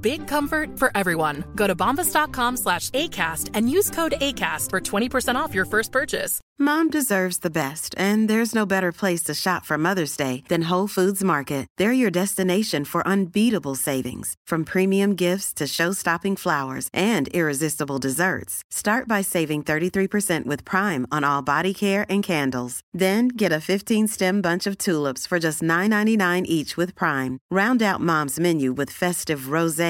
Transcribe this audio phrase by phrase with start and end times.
[0.00, 1.44] Big comfort for everyone.
[1.54, 6.40] Go to bombas.com slash ACAST and use code ACAST for 20% off your first purchase.
[6.62, 10.68] Mom deserves the best, and there's no better place to shop for Mother's Day than
[10.68, 11.66] Whole Foods Market.
[11.78, 18.62] They're your destination for unbeatable savings, from premium gifts to show-stopping flowers and irresistible desserts.
[18.70, 22.82] Start by saving 33% with Prime on all body care and candles.
[22.92, 27.38] Then get a 15-stem bunch of tulips for just $9.99 each with Prime.
[27.50, 29.89] Round out Mom's menu with festive rosé,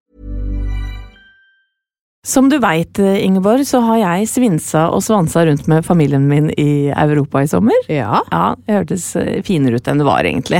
[2.23, 6.91] Som du veit, Ingeborg, så har jeg svinsa og svansa rundt med familien min i
[6.93, 7.79] Europa i sommer.
[7.89, 8.19] Ja.
[8.29, 10.59] Ja, Det hørtes eh, finere ut enn det var, egentlig.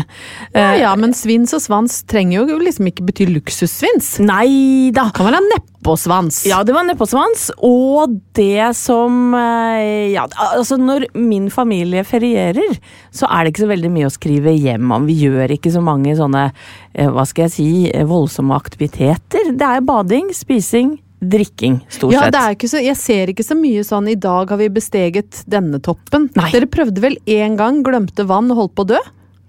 [0.55, 4.15] ja, Eh, ja, men svins og svans trenger jo liksom ikke bety luksussvins.
[4.25, 5.11] Nei da!
[5.13, 6.39] Kan være neppåsvans.
[6.49, 7.51] Ja, det var neppåsvans.
[7.61, 10.25] Og det som eh, Ja,
[10.55, 12.73] altså når min familie ferierer,
[13.13, 15.05] så er det ikke så veldig mye å skrive hjem om.
[15.05, 16.47] Vi gjør ikke så mange sånne,
[16.97, 19.53] eh, hva skal jeg si, eh, voldsomme aktiviteter.
[19.53, 22.33] Det er bading, spising, drikking, stort Ja, sett.
[22.33, 25.79] det er så, jeg ser ikke så mye sånn 'i dag har vi besteget denne
[25.79, 26.29] toppen'.
[26.35, 26.51] Nei.
[26.51, 29.01] Dere prøvde vel én gang, glemte vann og holdt på å dø?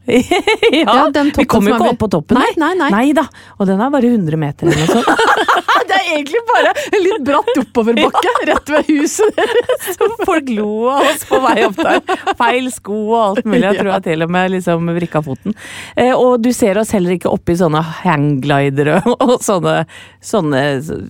[0.07, 2.39] ja, Ja, vi kom kommer jo ikke opp på toppen.
[2.39, 2.91] Nei, nei, nei.
[2.91, 3.23] nei da,
[3.59, 5.07] og den er bare 100 meter eller noe sånt.
[5.89, 9.89] Det er egentlig bare en litt bratt oppoverbakke rett ved huset deres.
[9.99, 12.01] Som folk lo av oss på vei opp der.
[12.39, 13.65] Feil sko og alt mulig.
[13.67, 15.57] Jeg tror jeg til og med liksom vrikka foten.
[15.97, 19.83] Eh, og du ser oss heller ikke oppi sånne hangglidere og sånne,
[20.25, 20.63] sånne,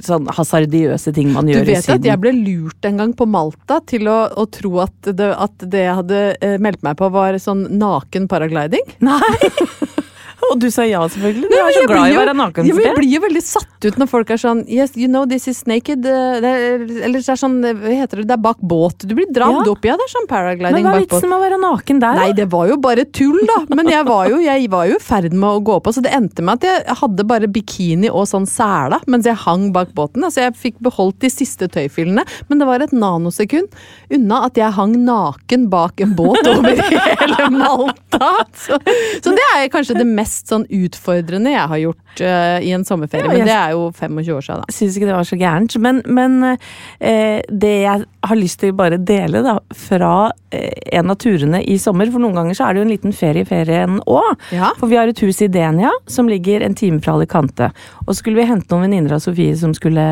[0.05, 3.81] sånne hasardiøse ting man gjør i vet at jeg ble lurt en gang på Malta
[3.89, 7.39] til å, å tro at det, at det jeg hadde eh, meldt meg på var
[7.43, 8.97] sånn naken paragliding.
[9.05, 9.21] Nei!
[10.51, 11.49] Og du sa ja, selvfølgelig.
[11.49, 13.87] Du Nei, er så glad i å være naken Ja, jeg blir jo veldig satt
[13.87, 16.05] ut når folk er sånn Yes, you know this is naked.
[16.07, 19.07] eh, er, eller det er sånn, eh, hva heter det, det er bak båt.
[19.07, 19.71] Du blir dratt Ja.
[19.73, 19.97] opp, ja.
[20.01, 22.19] Det er sånn Men hva er vitsen med å være naken der?
[22.19, 23.61] Nei, det var jo bare tull, da.
[23.75, 26.13] Men jeg var jo, jeg var jo i ferd med å gå på, så det
[26.13, 30.25] endte med at jeg hadde bare bikini og sånn sela mens jeg hang bak båten.
[30.25, 33.69] Altså, jeg fikk beholdt de siste tøyfillene, men det var et nanosekund
[34.13, 38.33] unna at jeg hang naken bak en båt over hele Malta.
[38.57, 38.79] Så,
[39.23, 43.27] så det er kanskje det mest sånn utfordrende jeg har gjort uh, i en sommerferie,
[43.27, 44.75] Ja, men det er jo 25 år siden, da.
[44.75, 45.77] Syns ikke det var så gærent.
[45.83, 50.13] Men, men eh, det jeg har lyst til å bare dele da, fra
[50.55, 53.17] eh, en av turene i sommer, for noen ganger så er det jo en liten
[53.17, 54.47] ferie i ferien òg.
[54.55, 54.73] Ja.
[54.79, 57.73] For vi har et hus i Denia som ligger en time fra Alicante.
[58.05, 60.05] Og så skulle vi hente noen venninner av Sofie som skulle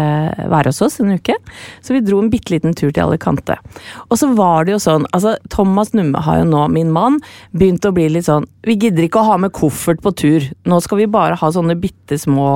[0.50, 1.36] være hos oss en uke.
[1.84, 3.58] Så vi dro en bitte liten tur til Alicante.
[4.08, 7.20] Og så var det jo sånn, altså Thomas Numme har jo nå, min mann,
[7.56, 10.46] begynt å bli litt sånn Vi gidder ikke å ha med koffert på tur.
[10.66, 12.48] Nå skal vi bare ha sånne bitte små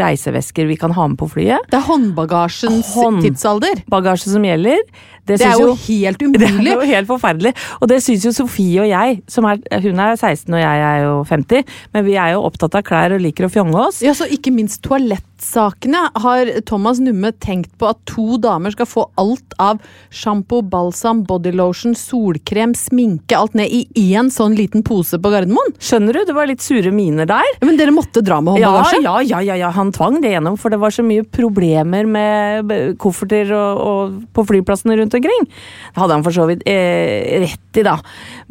[0.00, 1.66] reisevesker vi kan ha med på flyet.
[1.70, 3.82] Det er håndbagasjens Hånd- tidsalder.
[3.90, 4.78] Bagasje som gjelder.
[5.26, 6.50] Det det er jo helt umulig.
[6.64, 7.52] det er jo helt forferdelig.
[7.80, 11.00] Og det syns jo Sofie og jeg, som er, hun er 16 og jeg er
[11.02, 14.02] jo 50, men vi er jo opptatt av klær og liker å fjonge oss.
[14.06, 19.08] Ja, så ikke minst toalettsakene har Thomas Numme tenkt på at to damer skal få
[19.18, 19.82] alt av
[20.14, 23.82] sjampo, balsam, bodylotion, solkrem, sminke, alt ned i
[24.14, 25.74] én sånn liten pose på Gardermoen.
[25.82, 26.22] Skjønner du?
[26.28, 27.50] Det var litt sure miner der.
[27.58, 29.02] Ja, men dere måtte dra med håndbagasje?
[29.02, 32.96] ja, ja, ja, ja, han tvang det gjennom, for det var så mye problemer med
[33.02, 35.46] kofferter og, og på flyplassene rundt omkring.
[35.48, 37.96] Det hadde han for så vidt eh, rett i, da.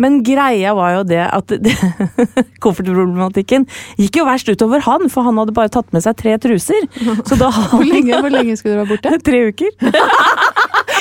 [0.02, 1.56] Men greia var jo det at
[2.64, 3.68] koffertproblematikken
[4.02, 6.88] gikk jo verst utover han, for han hadde bare tatt med seg tre truser.
[7.26, 9.16] Så da Hvor lenge, hvor lenge skulle du være borte?
[9.26, 9.72] Tre uker.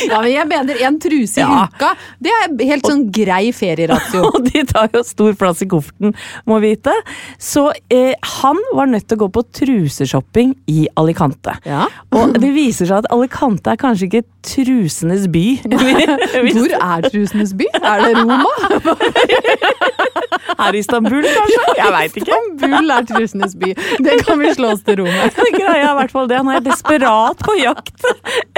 [0.09, 1.65] Ja, men jeg mener en truse i Ja.
[1.73, 1.91] uka.
[2.23, 4.25] Det er helt sånn grei ferieratio.
[4.35, 6.15] Og de tar jo stor plass i kofferten,
[6.51, 6.93] må vite.
[7.39, 11.57] Så eh, han var nødt til å gå på truseshopping i Alicante.
[11.69, 11.87] Ja.
[12.15, 15.45] Og det viser seg at Alicante er kanskje ikke trusenes by.
[16.55, 17.69] Hvor er trusenes by?
[17.81, 18.51] Er det Roma?
[20.59, 21.75] Her i Istanbul, kanskje?
[21.79, 22.39] Jeg veit ikke.
[22.39, 23.73] Istanbul er trusenes by.
[24.05, 25.41] Det kan vi slå oss til ro med.
[25.55, 26.41] Greia er i hvert fall det.
[26.43, 28.07] Han er desperat på jakt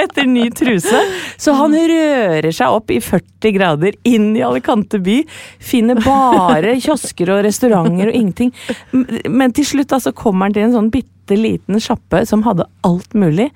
[0.00, 1.02] etter ny truse.
[1.40, 5.20] Så han rører seg opp i 40 grader inn i Alicante by.
[5.62, 8.55] Finner bare kiosker og restauranter og ingenting.
[8.93, 12.69] Men til slutt da, så kommer han til en sånn bitte liten sjappe som hadde
[12.87, 13.50] alt mulig.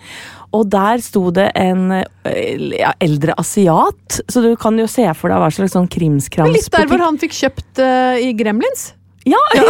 [0.56, 5.30] Og der sto det en eh, ja, eldre asiat, så du kan jo se for
[5.30, 8.90] deg hva slags sånn Litt der hvor han fikk kjøpt uh, i Gremlins.
[9.30, 9.66] ja, ja,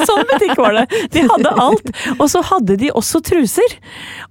[0.00, 0.86] sånn butikk var det.
[1.12, 1.90] De hadde alt.
[2.16, 3.76] Og så hadde de også truser.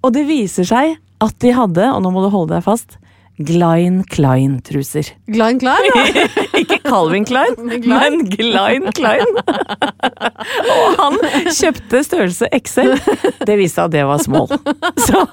[0.01, 2.97] Og det viser seg at de hadde, og nå må du holde deg fast,
[3.45, 5.11] Glein Klein-truser.
[5.27, 6.25] Glein Klein, ja.
[6.61, 7.55] Ikke Calvin Klein,
[7.91, 9.27] men Glein Klein.
[10.75, 11.17] Og han
[11.51, 12.95] kjøpte størrelse XL.
[13.45, 14.47] Det viste seg at det var small.
[14.99, 15.25] Så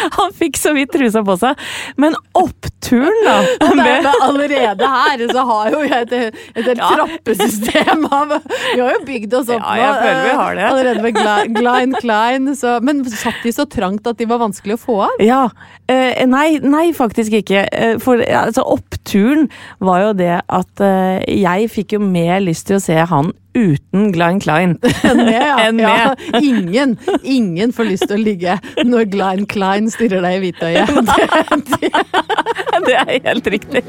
[0.18, 1.58] han fikk så vidt trusa på seg.
[2.00, 3.36] Men oppturen, da
[3.68, 6.88] Og med- dermed allerede her så har jo jeg et, et, et Ja.
[6.96, 8.32] trappesystem av
[8.74, 10.64] Vi har jo bygd oss opp Ja, jeg nå, eh, har det.
[10.70, 12.50] Allerede med Glein, Glein Klein.
[12.56, 15.20] Så, men satt de så trangt at de var vanskelig å få av?
[15.24, 15.42] Ja.
[15.90, 17.66] Eh, nei, nei, faktisk ikke.
[17.72, 19.48] Eh, for altså, oppturen
[19.82, 24.12] var jo det at eh, jeg fikk jo mer lyst til å se han uten
[24.12, 24.76] Glein Klein.
[25.08, 25.56] Enn med, ja.
[25.66, 26.14] Enn ja.
[26.40, 30.94] Ingen, ingen får lyst til å ligge når Glein Klein stirrer deg i hvitøyet.
[31.10, 31.28] Det,
[31.74, 33.84] det, det er helt riktig.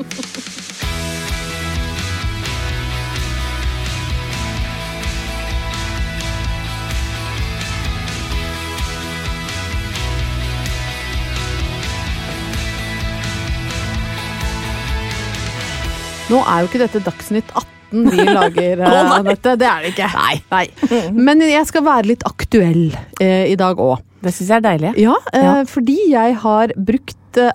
[16.31, 19.09] Nå er jo ikke dette Dagsnytt 18 vi lager, oh.
[19.17, 19.57] Anette.
[19.59, 20.07] Det er det ikke.
[20.53, 20.65] Nei.
[21.11, 22.85] Men jeg skal være litt aktuell
[23.19, 23.99] eh, i dag òg.
[24.23, 24.91] Det syns jeg er deilig.
[25.01, 25.55] Ja, eh, Ja.
[25.67, 27.51] fordi jeg har brukt eh,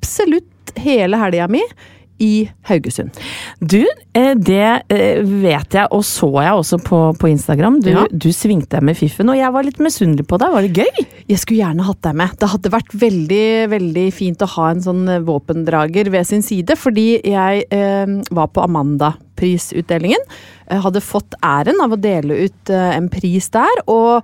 [0.00, 1.60] absolutt hele helga mi
[2.20, 3.16] i Haugesund.
[3.60, 3.80] Du,
[4.14, 7.80] eh, det eh, vet jeg, og så jeg også på, på Instagram.
[7.84, 8.04] Du, Ja.
[8.12, 10.52] du svingte deg med fiffen, og jeg var litt misunnelig på deg.
[10.52, 11.06] Var det gøy?
[11.30, 12.36] Jeg skulle gjerne hatt deg med.
[12.40, 16.76] Det hadde vært veldig veldig fint å ha en sånn eh, våpendrager ved sin side,
[16.78, 20.20] fordi jeg eh, var på Amanda-prisutdelingen.
[20.70, 24.20] Hadde fått æren av å dele ut eh, en pris der, og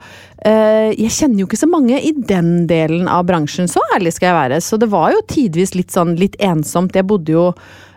[0.47, 4.31] eh, jeg kjenner jo ikke så mange i den delen av bransjen, så ærlig skal
[4.31, 4.61] jeg være.
[4.63, 6.95] Så det var jo tidvis litt sånn litt ensomt.
[6.95, 7.49] Jeg bodde jo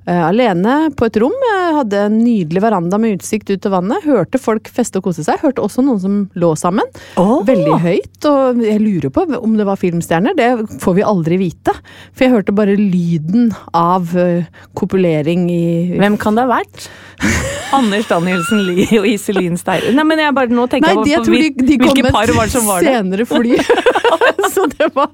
[0.09, 1.35] alene på et rom.
[1.45, 4.05] Jeg hadde en nydelig veranda med utsikt ut til vannet.
[4.07, 5.41] Hørte folk feste og kose seg.
[5.43, 6.87] Hørte også noen som lå sammen.
[7.19, 7.39] Oh.
[7.47, 10.37] Veldig høyt, og jeg lurer på om det var filmstjerner.
[10.37, 11.75] Det får vi aldri vite.
[12.13, 15.63] For jeg hørte bare lyden av eh, kopulering i
[15.99, 16.89] Hvem kan det ha vært?
[17.77, 19.91] Anders Danielsen Lie og Iselin Steire.
[19.93, 22.53] Nei, men jeg bare nå tenker Nei, jeg på de, de hvilke par var det
[22.55, 22.95] som var det.
[22.95, 23.59] senere fly.
[24.55, 25.11] så det var,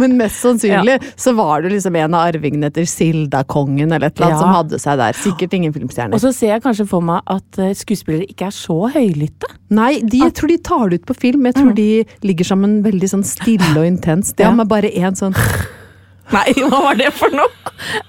[0.00, 4.30] men mest sannsynlig så var det liksom en av arvingene etter Silda-kongen eller et eller
[4.30, 4.40] annet Ja.
[4.40, 5.18] som hadde seg der.
[5.20, 6.16] Sikkert ingen filmstjerner.
[6.16, 9.52] Og så ser jeg kanskje for meg at eh, skuespillere ikke er så høylytte.
[9.76, 11.44] Nei, de, jeg tror de tar det ut på film.
[11.50, 11.88] Jeg tror de
[12.24, 14.36] ligger sammen veldig sånn stille og intenst.
[14.38, 14.54] Det Ja.
[14.56, 15.36] med bare én sånn
[16.36, 17.48] Nei, hva var det for noe?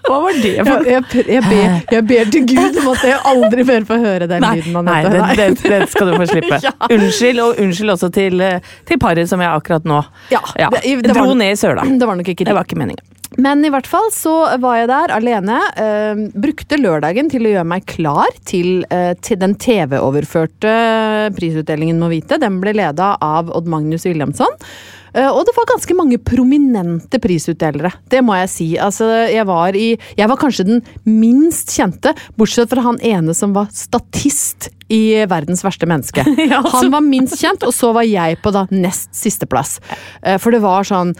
[0.07, 0.87] Hva var det for noe?
[0.89, 4.27] jeg, jeg, jeg, ber, jeg ber til Gud om at jeg aldri mer får høre
[4.31, 4.79] den Nei, lyden.
[4.89, 6.59] nei den, den, den, skal du få slippe.
[6.69, 6.73] Ja.
[6.91, 10.01] Unnskyld, og unnskyld også til, eh, til paret som jeg akkurat nå
[10.33, 11.85] Ja, det- det dro var, ned i søla.
[12.01, 12.57] Det var nok ikke Det det.
[12.57, 13.05] var ikke meningen.
[13.37, 15.59] Men i hvert fall så var jeg der alene.
[15.79, 20.73] Øh, brukte lørdagen til å gjøre meg klar til, øh, til den TV-overførte
[21.37, 22.39] prisutdelingen Må vite.
[22.41, 24.57] Den ble leda av Odd Magnus Williamson.
[25.13, 28.67] Eh, og det var ganske mange prominente prisutdelere, det må jeg si.
[28.81, 33.53] Altså, jeg var i Jeg var kanskje den minst kjente, bortsett fra han ene som
[33.55, 36.23] var statist i Verdens verste menneske.
[36.59, 36.77] Altså.
[36.79, 39.77] Han var minst kjent, og så var jeg på da nest sisteplass.
[40.23, 41.13] Eh, For det var sånn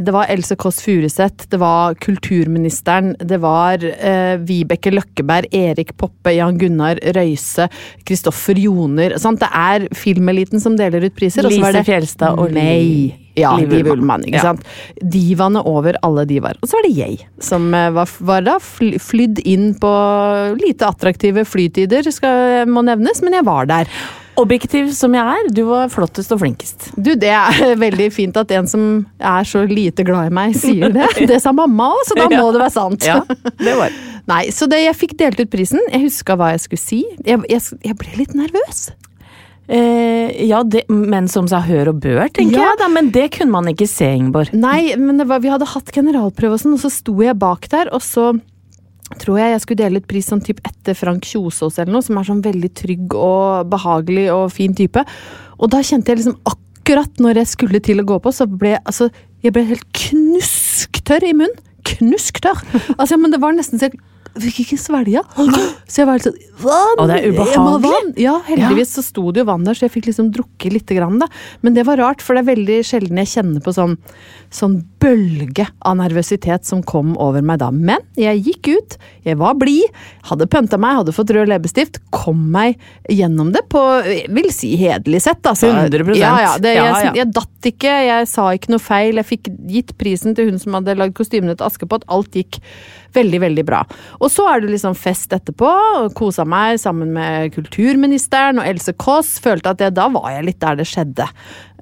[0.00, 6.32] det var Else Kåss Furuseth, det var kulturministeren, det var eh, Vibeke Løkkeberg, Erik Poppe,
[6.36, 7.68] Jan Gunnar Røise,
[8.08, 9.42] Kristoffer Joner sant?
[9.44, 11.44] Det er filmeliten som deler ut priser.
[11.48, 13.12] Lise det Fjelstad og Nei.
[13.36, 14.22] Ja, Liv Ullmann.
[14.28, 14.42] Ikke Ja.
[14.52, 14.62] sant?
[15.02, 16.54] Divaene over alle divaer.
[16.62, 19.90] Og så var det jeg, som eh, var, var da flydd inn på
[20.60, 23.90] lite attraktive flytider, skal, må nevnes, men jeg var der.
[24.40, 26.88] Objektiv som jeg er, du var flottest og flinkest.
[26.96, 28.84] Du, det er veldig fint at en som
[29.22, 31.06] er så lite glad i meg, sier det.
[31.30, 33.06] Det sa mamma òg, så da må det være sant.
[33.06, 33.20] Ja,
[33.62, 33.94] det var
[34.32, 35.82] Nei, så det, jeg fikk delt ut prisen.
[35.92, 37.02] Jeg huska hva jeg skulle si.
[37.28, 38.86] Jeg, jeg, jeg ble litt nervøs.
[39.68, 42.70] eh, Ja, det, men som sa hør og bør, tenker Ja.
[42.70, 42.88] jeg da.
[42.88, 44.50] Men det kunne man ikke se, Ingeborg.
[44.56, 47.92] Nei, men var, vi hadde hatt generalprøve og sånn, og så sto jeg bak der,
[47.94, 48.32] og så
[49.22, 52.18] tror jeg jeg skulle dele ut pris sånn type etter Frank Kjosås eller noe, som
[52.18, 55.04] er sånn veldig trygg og behagelig og fin type.
[55.58, 58.76] Og da kjente jeg liksom akkurat når jeg skulle til å gå på, så ble
[58.82, 59.10] altså
[59.44, 61.58] Jeg ble helt knusktørr i munnen.
[61.84, 62.62] Knusktørr!
[62.96, 63.98] Altså, men det var nesten så jeg
[64.40, 65.20] fikk ikke svelge.
[65.84, 67.00] Så jeg var litt sånn Vann!
[67.00, 68.14] Og det er Jeg ubehagelig.
[68.22, 71.18] Ja, heldigvis så sto det jo vann der, så jeg fikk liksom drukket lite grann,
[71.22, 71.28] da.
[71.66, 73.96] Men det var rart, for det er veldig sjelden jeg kjenner på sånn,
[74.54, 77.70] sånn bølge av nervøsitet som kom over meg da.
[77.74, 78.96] Men jeg gikk ut,
[79.26, 82.78] jeg var blid, hadde pønta meg, hadde fått rød leppestift, kom meg
[83.10, 83.82] gjennom det på,
[84.36, 85.72] vil si hederlig sett, altså.
[85.74, 86.14] 100%.
[86.20, 87.14] Ja, ja, det, jeg, ja.
[87.22, 90.76] jeg datt ikke, jeg sa ikke noe feil, jeg fikk gitt prisen til hun som
[90.78, 92.60] hadde lagd kostymene til Askepott, alt gikk
[93.14, 93.82] veldig, veldig bra.
[94.20, 96.14] Og så er det liksom fest etterpå, og
[96.48, 100.80] meg sammen med kulturministeren og Else Kåss, følte at jeg, da var jeg litt der
[100.80, 101.28] det skjedde.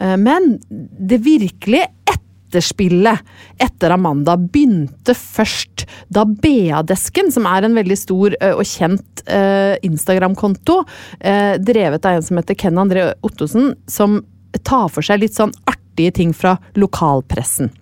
[0.01, 3.23] Eh, Men det virkelige etterspillet
[3.63, 10.83] etter Amanda begynte først da BA-desken, som er en veldig stor og kjent eh, Instagram-konto,
[11.21, 14.21] eh, drevet av en som heter Ken André Ottosen, som
[14.63, 17.73] tar for seg litt sånn artige ting fra lokalpressen.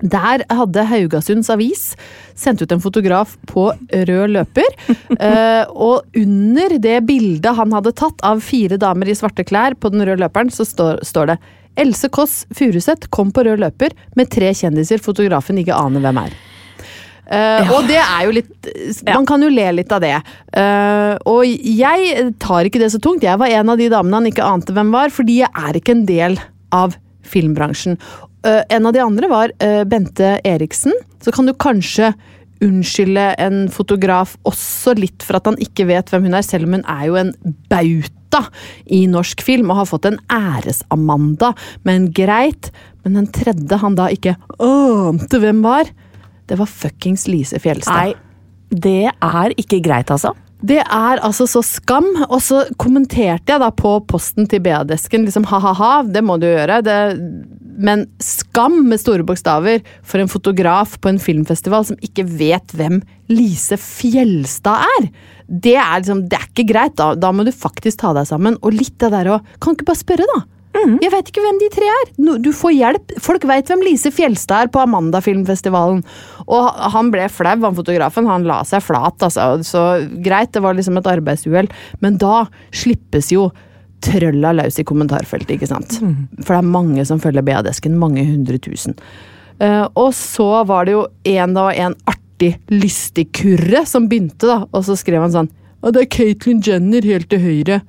[0.00, 1.94] Der hadde Haugasunds Avis
[2.38, 4.68] sendt ut en fotograf på rød løper.
[5.20, 9.92] eh, og under det bildet han hadde tatt av fire damer i svarte klær på
[9.92, 11.40] den røde løperen, så står, står det
[11.80, 16.38] Else Kåss Furuseth kom på rød løper med tre kjendiser fotografen ikke aner hvem er.
[17.30, 18.70] Eh, Og det er jo litt
[19.06, 20.16] Man kan jo le litt av det.
[20.50, 23.22] Uh, og jeg tar ikke det så tungt.
[23.22, 25.94] Jeg var en av de damene han ikke ante hvem var, fordi jeg er ikke
[25.94, 26.40] en del
[26.74, 26.96] av
[27.30, 28.00] filmbransjen.
[28.46, 30.94] Eh, en av de andre var uh, Bente Eriksen.
[31.20, 32.12] Så kan du kanskje
[32.64, 36.76] unnskylde en fotograf også litt for at han ikke vet hvem hun er, selv om
[36.76, 37.32] hun er jo en
[37.72, 38.42] bauta
[38.84, 41.54] i norsk film og har fått en æres-Amanda.
[41.88, 42.72] Men greit.
[43.04, 45.88] Men den tredje han da ikke ante hvem var,
[46.50, 48.10] det var fuckings Lise Fjelstad.
[48.10, 48.12] Nei,
[48.68, 50.34] det er ikke greit, altså.
[50.60, 52.08] Det er altså så skam.
[52.28, 56.80] Og så kommenterte jeg da på posten til BA-desken liksom ha-ha-ha, det må du gjøre.
[56.84, 56.98] Det,
[57.80, 63.00] men skam med store bokstaver for en fotograf på en filmfestival som ikke vet hvem
[63.32, 65.10] Lise Fjelstad er.
[65.50, 66.96] Det er liksom, det er ikke greit.
[67.00, 68.60] Da, da må du faktisk ta deg sammen.
[68.60, 70.44] Og litt det der å Kan ikke bare spørre, da?
[70.70, 72.10] Jeg vet ikke hvem de tre er.
[72.42, 73.14] Du får hjelp.
[73.22, 76.04] Folk veit hvem Lise Fjelstad er på Amanda-filmfestivalen.
[76.46, 78.28] Og han ble flau, han fotografen.
[78.30, 79.48] Han la seg flat, altså.
[79.66, 79.82] Så
[80.22, 81.70] greit, det var liksom et arbeidsuhell.
[82.04, 83.48] Men da slippes jo
[84.00, 85.98] trølla løs i kommentarfeltet, ikke sant.
[86.40, 87.98] For det er mange som følger BA-desken.
[88.00, 88.96] Mange hundre tusen.
[89.60, 94.62] Uh, og så var det jo en, det en artig, lystig kurre som begynte, da.
[94.70, 95.50] Og så skrev han sånn
[95.80, 97.82] Å, det er Caitlyn Jenner helt til høyre.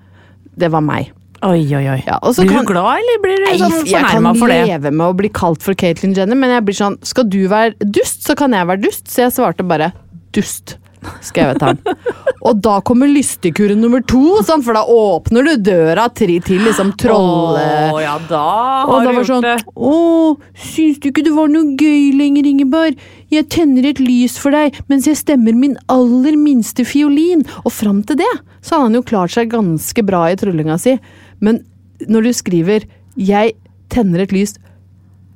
[0.56, 1.14] Det var meg.
[1.42, 2.02] Oi, oi, oi.
[2.06, 4.38] Ja, og så blir kan- du glad, eller blir du Nei, sånn jeg kan fornærma
[4.38, 4.60] for det?
[4.68, 7.74] leve med å bli kalt for Caitlyn Jenner, men jeg blir sånn Skal du være
[7.82, 9.08] dust, så kan jeg være dust.
[9.10, 9.92] Så jeg svarte bare
[10.34, 10.78] dust.
[11.26, 11.80] Skrevet han.
[12.46, 16.92] Og da kommer lystekuren nummer to, sånn, for da åpner du døra til, til liksom
[16.96, 17.90] trolle...
[17.90, 19.56] Å, ja, da Og har da du var sånn det.
[19.74, 23.02] Å, syns du ikke det var noe gøy lenger, Ingeborg?
[23.34, 27.42] Jeg tenner et lys for deg mens jeg stemmer min aller minste fiolin.
[27.66, 28.30] Og fram til det
[28.62, 31.00] så hadde han jo klart seg ganske bra i tryllinga si.
[31.42, 31.64] Men
[32.08, 32.86] når du skriver
[33.18, 33.54] 'jeg
[33.90, 34.58] tenner et lys'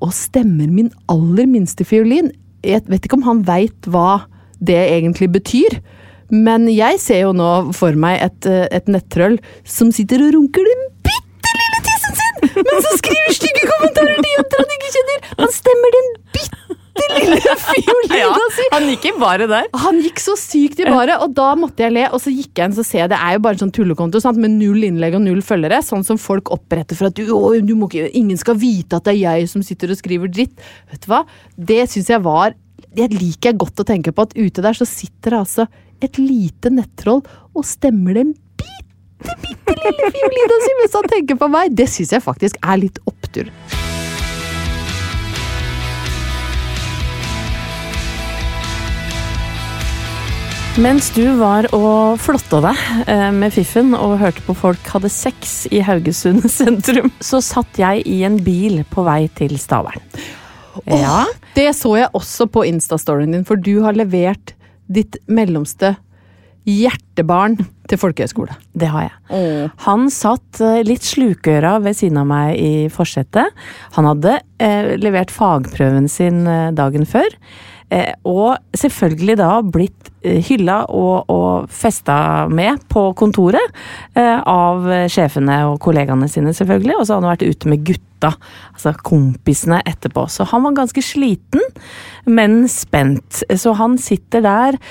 [0.02, 2.32] og stemmer min aller minste fiolin
[2.64, 4.26] Jeg vet ikke om han veit hva
[4.60, 5.82] det egentlig betyr.
[6.30, 10.66] Men jeg ser jo nå for meg et, eh, et nettroll som sitter og runker
[10.66, 15.30] den bitte lille tissen sin, men så skriver stygge kommentarer til jenter han ikke kjenner!
[15.44, 18.66] Han stemmer den bitte lille fiolina si!
[18.74, 19.68] Han gikk i baret der.
[19.84, 22.06] Han gikk så sykt i baret, og da måtte jeg le.
[22.16, 24.22] Og så gikk jeg inn så ser jeg, det er jo bare en sånn tullekonto
[24.24, 24.40] sant?
[24.42, 25.82] med null innlegg og null følgere.
[25.86, 29.08] Sånn som folk oppretter for at du, å, du må ikke, ingen skal vite at
[29.08, 30.56] det er jeg som sitter og skriver dritt.
[30.92, 31.24] Vet du hva?
[31.56, 32.56] Det syns jeg var
[32.96, 35.68] Det liker jeg godt å tenke på, at ute der så sitter det altså
[36.04, 37.22] et lite nettroll
[37.56, 41.76] og stemmer den bitte, bitte lille fiolina si mens han tenker på meg.
[41.76, 43.52] Det syns jeg faktisk er litt opptur.
[50.76, 55.54] Mens du var og flotta deg eh, med fiffen og hørte på folk hadde sex
[55.72, 60.04] i Haugesund sentrum, så satt jeg i en bil på vei til Stavern.
[60.92, 61.24] Ja,
[61.56, 64.52] Det så jeg også på Insta-storyen din, for du har levert
[64.92, 65.94] ditt mellomste
[66.68, 67.56] hjertebarn
[67.88, 68.58] til folkehøyskole.
[68.74, 69.70] det har jeg.
[69.86, 73.54] Han satt eh, litt slukøra ved siden av meg i forsetet.
[73.96, 77.32] Han hadde eh, levert fagprøven sin eh, dagen før.
[77.94, 83.76] Eh, og selvfølgelig da blitt eh, hylla og, og festa med på kontoret
[84.18, 86.98] eh, av sjefene og kollegaene sine, selvfølgelig.
[86.98, 88.34] Og så hadde han vært ute med gutta,
[88.74, 90.26] altså kompisene, etterpå.
[90.34, 91.62] Så han var ganske sliten,
[92.26, 93.44] men spent.
[93.54, 94.82] Så han sitter der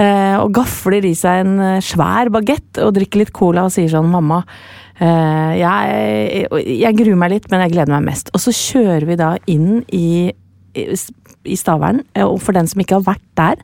[0.00, 4.38] og gafler i seg en svær bagett og drikker litt cola og sier sånn Mamma,
[4.96, 8.30] jeg, jeg gruer meg litt, men jeg gleder meg mest.
[8.32, 10.30] Og så kjører vi da inn i
[10.74, 13.62] i Stavern, eh, og for den som ikke har vært der,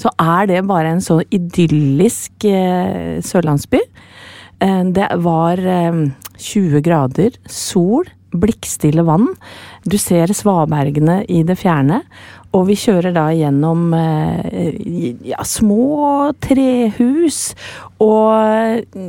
[0.00, 3.82] så er det bare en så idyllisk eh, sørlandsby.
[4.64, 6.04] Eh, det var eh,
[6.38, 9.30] 20 grader, sol, blikkstille vann.
[9.88, 12.02] Du ser svabergene i det fjerne.
[12.56, 14.78] Og vi kjører da gjennom eh,
[15.28, 17.52] ja, små trehus,
[18.00, 19.02] og eh,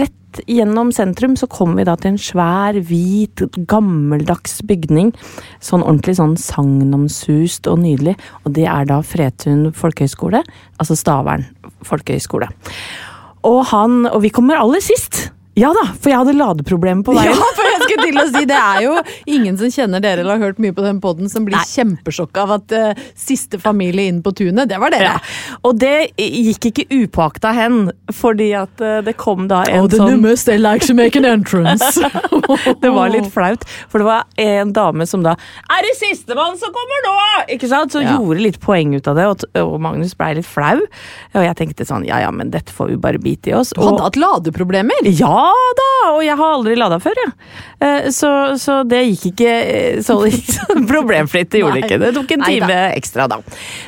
[0.00, 5.12] rett gjennom sentrum så kommer vi da til en svær, hvit, gammeldags bygning.
[5.64, 8.16] Sånn ordentlig sånn sagnomsust og nydelig.
[8.44, 10.42] Og det er da Fretun folkehøgskole,
[10.80, 11.46] altså Stavern
[11.86, 12.50] folkehøgskole.
[13.46, 15.30] Og han Og vi kommer aller sist!
[15.56, 17.32] Ja da, for jeg hadde ladeproblemer på veien.
[17.32, 18.94] Ja, for skulle til å si, Det er jo
[19.38, 22.54] ingen som kjenner dere eller har hørt mye på den poden som blir kjempesjokka av
[22.58, 25.16] at uh, siste familie inn på tunet, det var dere.
[25.16, 25.58] Ja.
[25.66, 30.00] Og det gikk ikke upåakta hen, fordi at uh, det kom da en Oh, the
[30.00, 31.96] sånn numbers, they like to make an entrance.
[32.82, 35.32] Det var litt flaut, for det var en dame som da
[35.72, 37.14] Er det sistemann som kommer nå?!
[37.56, 37.92] Ikke sant?
[37.92, 38.16] Så Ja.
[38.16, 40.78] gjorde litt poeng ut av det, og, og Magnus blei litt flau.
[41.34, 43.72] Og jeg tenkte sånn ja ja, men dette får vi bare bite i oss.
[43.76, 45.06] Du hadde hatt ladeproblemer?
[45.10, 45.50] ja
[45.80, 45.90] da!
[46.14, 47.32] Og jeg har aldri lada før, jeg.
[47.36, 47.75] Eh,
[48.12, 50.16] Så, så det gikk ikke eh, så
[50.88, 51.50] problemfritt.
[51.52, 51.88] Det gjorde det Nei.
[51.90, 51.98] ikke.
[52.00, 52.78] Det tok en time Neida.
[52.96, 53.40] ekstra, da.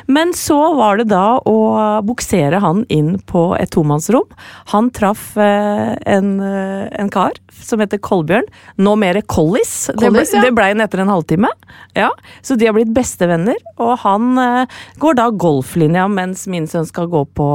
[0.07, 1.57] Men så var det da å
[2.05, 4.27] buksere han inn på et tomannsrom.
[4.73, 8.47] Han traff eh, en, eh, en kar som heter Kolbjørn.
[8.77, 9.89] Nå mer Collis.
[9.97, 10.53] Det ble, ja.
[10.53, 11.51] ble han etter en halvtime.
[11.97, 12.11] Ja,
[12.45, 17.09] så de har blitt bestevenner, og han eh, går da golflinja mens min sønn skal
[17.11, 17.49] gå på,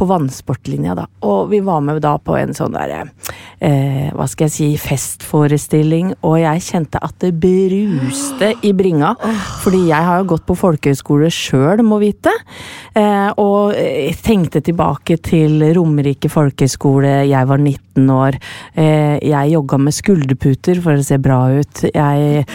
[0.00, 1.06] på vannsportlinja, da.
[1.28, 3.04] Og vi var med da på en sånn derre
[3.60, 9.12] eh, hva skal jeg si, festforestilling, og jeg kjente at det bruste i bringa.
[9.64, 12.32] Fordi jeg har jo gått på folkehøyskole sjøl, må vite.
[12.96, 18.40] Eh, og eh, tenkte tilbake til Romerike folkehøyskole, jeg var 19 år.
[18.74, 21.84] Eh, jeg jogga med skulderputer for å se bra ut.
[21.90, 22.46] Jeg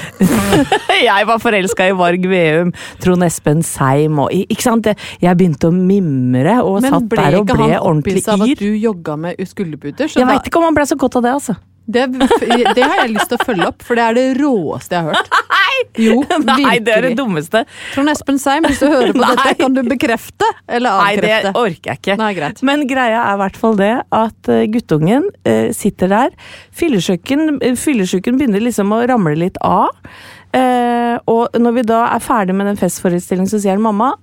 [1.10, 2.74] jeg var forelska i Varg Veum,
[3.04, 4.88] Trond Espen Seim og Ikke sant?
[5.22, 8.51] Jeg begynte å mimre og Men satt ble og ikke ble han ordentlig av at
[8.56, 8.60] yr.
[8.63, 10.12] du jogga med skulderputer?
[10.15, 11.56] Jeg veit ikke om han ble så godt av det, altså.
[11.86, 15.06] det, det har jeg lyst til å følge opp, for det er det råeste jeg
[15.06, 15.36] har hørt.
[16.00, 17.65] Jo, Nei, det er det dummeste.
[17.94, 19.31] Trond Espen Seim, hvis du hører på Nei.
[19.36, 22.16] dette, kan du bekrefte eller Nei, det orker jeg ikke.
[22.20, 22.62] Nei, greit.
[22.68, 26.31] Men greia er i hvert fall det at eh, guttungen eh, sitter der.
[26.31, 29.92] Eh, fyllesyken begynner liksom å ramle litt av.
[30.55, 34.14] Eh, og når vi da er ferdig med den festforestillingen, så sier han mamma,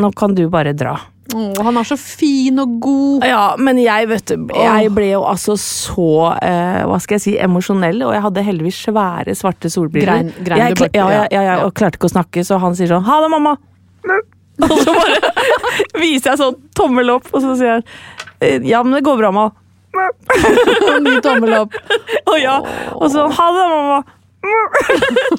[0.00, 0.96] nå kan du bare dra.
[1.34, 3.24] Åh, han er så fin og god.
[3.28, 6.06] Ja, men jeg vet jeg ble jo altså så
[6.42, 10.24] eh, hva skal jeg si, emosjonell, og jeg hadde heldigvis svære svarte solbriller.
[10.24, 11.56] Grein- grein jeg, bort- ja, ja, ja, ja.
[11.66, 13.56] og klarte ikke å snakke, så han sier sånn ha det, mamma.
[14.60, 15.30] Og så bare
[16.02, 17.84] viser jeg sånn tommel opp, og så sier han
[18.44, 19.54] «Eh, ja, men det går bra, mamma.
[21.06, 21.72] Ny tommel opp.
[22.26, 22.58] Og ja,
[22.92, 24.02] og så ha det, mamma.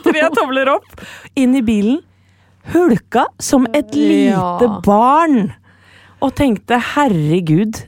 [0.05, 1.03] Tre tomler opp.
[1.37, 1.99] Inn i bilen.
[2.73, 5.51] Hulka som et lite barn.
[6.21, 7.81] Og tenkte herregud.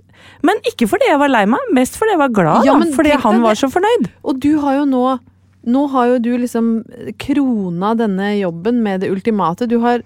[0.43, 2.67] Men ikke fordi jeg var lei meg, mest fordi jeg var glad.
[2.67, 4.09] Ja, fordi han var så fornøyd.
[4.23, 5.05] Og du har jo nå
[5.63, 6.65] Nå har jo du liksom
[7.23, 9.63] krona denne jobben med det ultimate.
[9.71, 10.01] Du har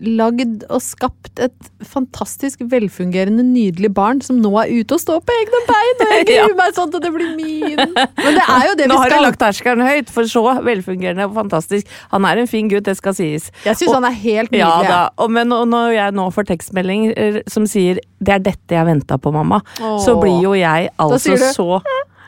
[0.00, 5.34] lagd og skapt et fantastisk velfungerende, nydelig barn som nå er ute og står på
[5.34, 5.94] egne bein!
[6.06, 6.44] Og jeg Ja.
[6.46, 7.76] gruer meg sånn til det blir min!
[7.76, 8.94] Men det er jo det vi skal.
[8.94, 11.86] Nå har jeg lagt terskelen høyt, for så velfungerende og fantastisk.
[12.14, 13.50] Han er en fin gutt, det skal sies.
[13.66, 14.88] Jeg syns han er helt Ja nydelig.
[14.94, 18.74] da, og men når- når jeg nå får tekstmelding eh, som sier 'det er dette
[18.76, 19.60] jeg venta på, mamma',
[20.04, 21.80] så blir jo jeg altså så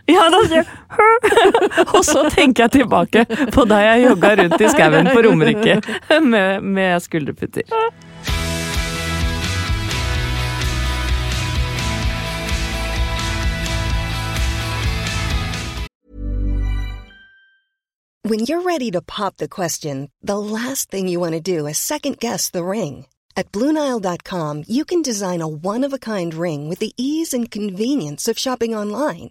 [0.07, 0.67] ja, da sier jeg
[1.97, 5.81] Og så tenker jeg tilbake på da jeg jogga rundt i skauen på Romerike
[6.21, 7.01] med, med.
[18.25, 21.79] When you're ready to pop the question, the last thing you want to do is
[21.79, 23.07] second guess the ring.
[23.37, 27.51] At Bluenile.com, you can design a one of a kind ring with the ease and
[27.51, 29.31] convenience of shopping online.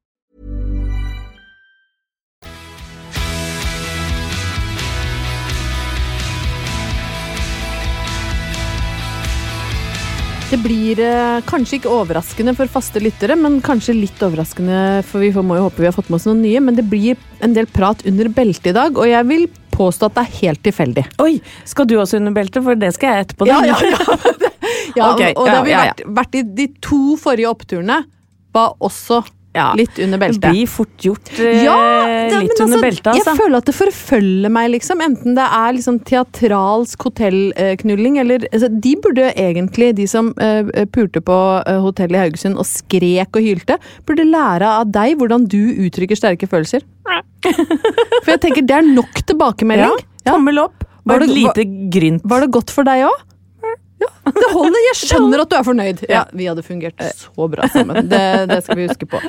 [10.51, 15.29] Det blir eh, kanskje ikke overraskende for faste lyttere, men kanskje litt overraskende, for vi
[15.31, 16.59] får- må jo håpe vi har fått med oss noen nye.
[16.59, 20.17] Men det blir en del prat under beltet i dag, og jeg vil påstå at
[20.17, 21.05] det er helt tilfeldig.
[21.23, 22.59] Oi, skal du også under beltet?
[22.65, 23.47] For det skal jeg etterpå.
[23.47, 23.67] Ja, da.
[23.67, 24.17] ja, ja.
[24.95, 28.01] Ja, Ok, og det har vi ja, ja, vært, vært i de to forrige oppturene.
[28.51, 29.21] Var også
[29.53, 29.73] Ja.
[29.75, 31.73] litt under Det blir fort gjort eh, Ja,
[32.05, 33.31] det- litt litt under altså, beltet, altså.
[33.33, 35.01] Jeg føler at det forfølger meg, liksom.
[35.03, 41.19] Enten det er liksom teatralsk hotellknulling, eller altså, De burde egentlig, de som eh, pulte
[41.21, 45.59] på eh, hotellet i Haugesund og skrek og hylte, burde lære av deg hvordan du
[45.87, 46.81] uttrykker sterke følelser.
[48.23, 49.99] For jeg tenker det er nok tilbakemelding.
[50.25, 50.85] Ja, tommel opp.
[51.03, 52.21] Var et det- lite grynt.
[52.23, 53.19] Var det godt for deg òg?
[54.01, 54.83] Ja, det holder.
[54.87, 56.03] Jeg skjønner at du er fornøyd.
[56.09, 58.09] Ja, Vi hadde fungert så bra sammen.
[58.11, 59.21] Det, det skal vi huske på.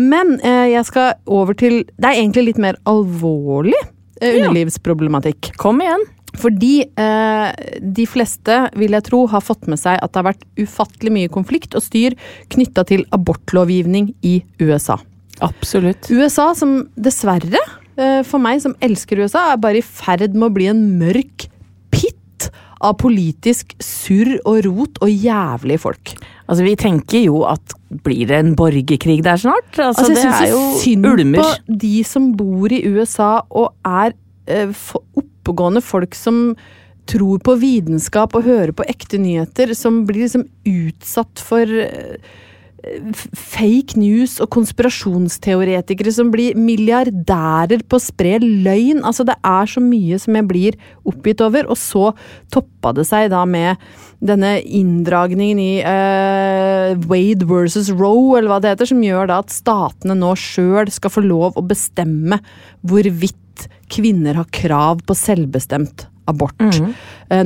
[0.00, 3.76] Men eh, jeg skal over til Det er egentlig litt mer alvorlig
[4.20, 5.52] eh, underlivsproblematikk.
[5.60, 6.06] Kom igjen.
[6.40, 10.46] Fordi eh, de fleste, vil jeg tro, har fått med seg at det har vært
[10.58, 12.16] ufattelig mye konflikt og styr
[12.54, 14.98] knytta til abortlovgivning i USA.
[15.44, 16.10] Absolutt.
[16.10, 17.60] USA som dessverre,
[17.98, 21.48] eh, for meg som elsker USA, er bare i ferd med å bli en mørk
[22.84, 26.12] av politisk surr og rot og jævlige folk.
[26.44, 29.70] Altså, vi tenker jo at blir det en borgerkrig der snart?
[29.78, 31.40] Altså, Altså, jeg det er jo synd ulmer.
[31.40, 34.12] på de som bor i USA og er
[34.46, 34.72] eh,
[35.16, 36.56] oppegående folk som
[37.08, 42.16] tror på vitenskap og hører på ekte nyheter, som blir liksom utsatt for eh,
[43.34, 49.02] fake news og konspirasjonsteoretikere som blir milliardærer på å spre løgn.
[49.06, 51.68] Altså, det er så mye som jeg blir oppgitt over.
[51.72, 52.12] Og så
[52.54, 53.80] toppa det seg da med
[54.24, 59.52] denne inndragningen i uh, Wade versus Roe, eller hva det heter, som gjør da at
[59.52, 62.40] statene nå sjøl skal få lov å bestemme
[62.86, 66.60] hvorvidt kvinner har krav på selvbestemt abort.
[66.60, 66.92] Mm.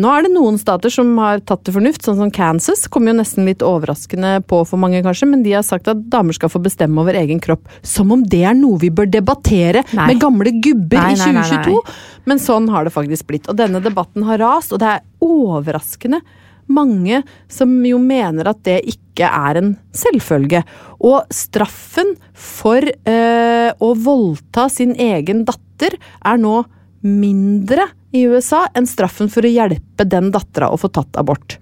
[0.02, 2.86] Nå er det noen stater som har tatt til fornuft, sånn som Kansas.
[2.90, 6.36] Kommer jo nesten litt overraskende på for mange, kanskje, men de har sagt at damer
[6.36, 7.68] skal få bestemme over egen kropp.
[7.86, 10.10] Som om det er noe vi bør debattere Nei.
[10.10, 11.46] med gamle gubber Nei, i nei, nei.
[11.46, 11.96] 2022.
[12.30, 13.48] Men sånn har det faktisk blitt.
[13.50, 16.22] Og denne debatten har rast, og det er overraskende
[16.68, 20.62] mange som jo mener at det ikke er en selvfølge.
[21.00, 26.60] Og straffen for øh, å voldta sin egen datter er nå
[27.06, 31.58] mindre i USA enn straffen for å hjelpe den dattera å få tatt abort.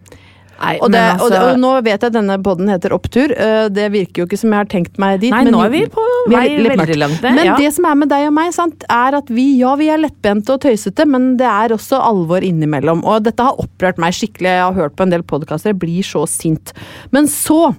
[0.56, 2.92] Nei, Og, det, altså, og, det, altså- og nå vet jeg at denne podden heter
[2.96, 3.30] Opptur.
[3.37, 5.30] eh, Det virker jo ikke som jeg har tenkt meg dit.
[5.30, 7.56] Nei, men nå er vi på vei veldig langt ned, Men ja.
[7.61, 10.48] det som er med deg og meg, sant, er at vi, ja, vi er lettbente
[10.54, 13.04] og tøysete, men det er også alvor innimellom.
[13.04, 14.48] Og dette har opprørt meg skikkelig.
[14.48, 16.72] Jeg har hørt på en del podkaster, jeg blir så sint.
[17.12, 17.76] Men så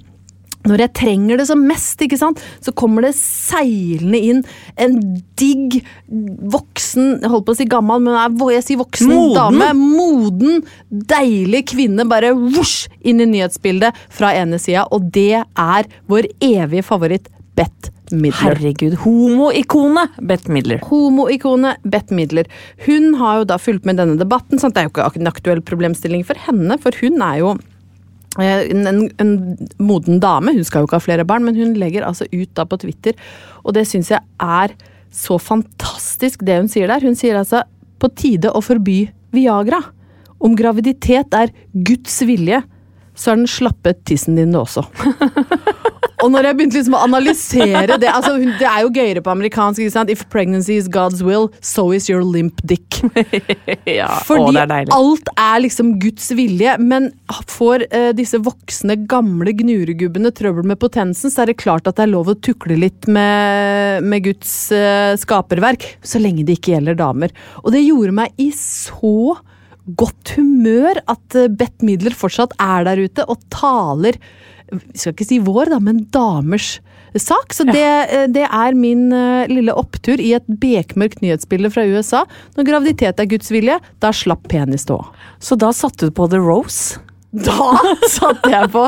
[0.67, 4.43] når jeg trenger det som mest, ikke sant, så kommer det seilende inn
[4.77, 4.97] en
[5.38, 5.80] digg,
[6.51, 8.17] voksen Jeg holdt på å si gammel, men
[8.53, 9.36] jeg, sier voksen Moden.
[9.38, 9.71] dame.
[9.77, 12.08] Moden, deilig kvinne.
[12.10, 17.91] Bare vosj inn i nyhetsbildet fra ene sida, og det er vår evige favoritt Beth
[18.12, 18.53] Midler.
[18.53, 20.84] Herregud, homoikonet Bette Midler.
[20.88, 22.47] Homoikonet Bette Midler.
[22.86, 24.62] Hun har jo da fulgt med denne debatten.
[24.62, 24.77] Sant?
[24.77, 27.56] Det er jo ikke en aktuell problemstilling for henne, for hun er jo
[28.43, 29.34] en, en, en
[29.82, 30.54] moden dame.
[30.54, 33.17] Hun skal jo ikke ha flere barn, men hun legger altså ut da på Twitter,
[33.63, 34.76] og det syns jeg er
[35.13, 37.04] så fantastisk det hun sier der.
[37.04, 37.63] Hun sier altså
[38.02, 39.82] på tide å forby Viagra.
[40.38, 42.62] Om graviditet er Guds vilje,
[43.17, 44.86] så er den slappe tissen din det også.
[46.23, 49.84] Og når jeg begynte liksom å analysere det altså Det er jo gøyere på amerikansk.
[49.84, 50.10] ikke sant?
[50.13, 52.86] If pregnancy is God's will, so is your limp dick.
[53.88, 54.93] Ja, å, Fordi det er deilig.
[54.95, 57.10] alt er liksom Guds vilje, men
[57.51, 62.08] får eh, disse voksne, gamle gnuregubbene trøbbel med potensen, så er det klart at det
[62.08, 66.97] er lov å tukle litt med, med Guds eh, skaperverk, så lenge det ikke gjelder
[66.99, 67.36] damer.
[67.63, 69.38] Og det gjorde meg i så
[69.97, 74.17] godt humør at Bett Bette Midler fortsatt er der ute og taler
[74.93, 76.77] skal ikke si vår, da, men damers
[77.15, 77.53] sak.
[77.53, 82.25] Så det, eh, det er min eh, lille opptur i et bekmørkt nyhetsbilde fra USA.
[82.58, 85.01] Når graviditet er Guds vilje, da slapp penis stå.
[85.39, 86.99] Så da satte du på The Rose?
[87.38, 87.75] Da
[88.10, 88.86] satte jeg på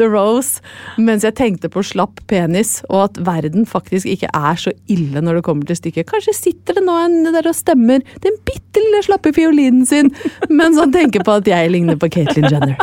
[0.00, 0.62] The Rose
[0.96, 5.38] mens jeg tenkte på slapp penis, og at verden faktisk ikke er så ille når
[5.38, 6.08] det kommer til stykket.
[6.10, 10.12] Kanskje sitter det nå en der og stemmer den bitte lille slappe fiolinen sin,
[10.60, 12.80] mens han tenker på at jeg ligner på Caitlyn Jenner.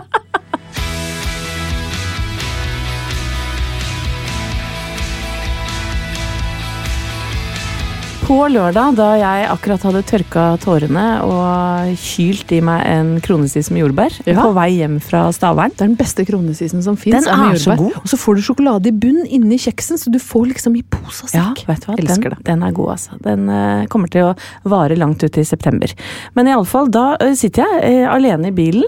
[8.29, 13.81] På lørdag, da jeg akkurat hadde tørka tårene og kylt i meg en kronesis med
[13.81, 14.43] jordbær Ja.
[14.43, 17.25] på vei hjem fra Stavern Det er den beste kronesisen som fins.
[17.25, 17.95] Den er så god.
[17.97, 21.25] Og så får du sjokolade i bunn inni kjeksen, så du får liksom i pose
[21.25, 21.95] og Ja, vet du hva?
[21.97, 23.17] Den, den er god, altså.
[23.19, 24.35] Den uh, kommer til å
[24.69, 25.89] vare langt ut i september.
[26.35, 28.85] Men iallfall, da uh, sitter jeg uh, alene i bilen,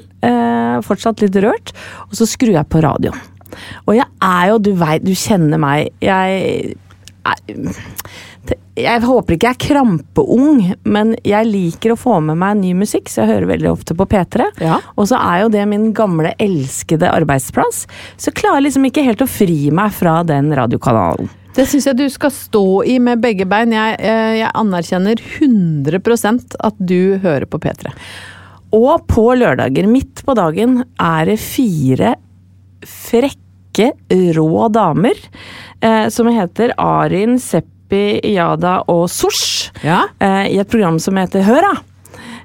[0.86, 1.74] fortsatt litt rørt,
[2.06, 3.18] og så skrur jeg på radioen.
[3.90, 6.91] Og jeg er jo, du veit, du kjenner meg, jeg er-
[8.82, 13.12] jeg håper ikke jeg er krampeung, men jeg liker å få med meg ny musikk,
[13.12, 14.48] så jeg hører veldig ofte på P3.
[14.64, 14.80] Ja.
[14.96, 17.86] Og så er jo det min gamle, elskede arbeidsplass,
[18.18, 21.30] så jeg klarer liksom ikke helt å fri meg fra den radiokanalen.
[21.52, 23.74] Det syns jeg du skal stå i med begge bein.
[23.76, 27.92] Jeg, eh, jeg anerkjenner 100 at du hører på P3.
[28.72, 32.16] Og på lørdager midt på dagen er det fire
[32.88, 33.92] frekke,
[34.36, 35.20] rå damer
[35.82, 40.04] eh, som heter Arin, Seppi, Yada og Sosh Ja.
[40.20, 41.74] eh, i et program som heter Høra.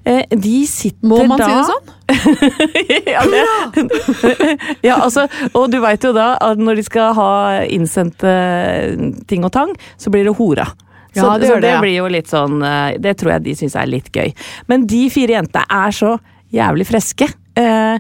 [0.07, 1.93] Eh, de sitter Må man da si det sånn?
[3.15, 3.87] ja, det.
[4.87, 7.31] ja, altså, og du veit jo da at når de skal ha
[7.67, 8.31] innsendte
[9.27, 10.69] ting og tang, så blir det hora.
[11.17, 11.81] Så, Ja, det så det, ja.
[11.81, 14.35] blir jo litt sånn eh, Det tror jeg de syns er litt gøy.
[14.69, 16.11] Men de fire jentene er så
[16.53, 17.31] jævlig freske.
[17.57, 17.97] Eh,